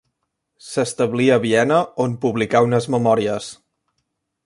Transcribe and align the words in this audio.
S'establí 0.67 1.27
a 1.35 1.37
Viena, 1.45 1.79
on 2.07 2.17
publicà 2.25 2.65
unes 2.71 2.91
memòries. 2.97 3.55